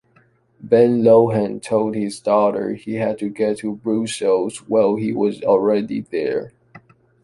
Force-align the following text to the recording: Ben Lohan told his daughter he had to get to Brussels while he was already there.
Ben 0.59 1.03
Lohan 1.03 1.61
told 1.61 1.93
his 1.93 2.19
daughter 2.19 2.73
he 2.73 2.95
had 2.95 3.19
to 3.19 3.29
get 3.29 3.59
to 3.59 3.75
Brussels 3.75 4.67
while 4.67 4.95
he 4.95 5.13
was 5.13 5.43
already 5.43 6.01
there. 6.09 6.53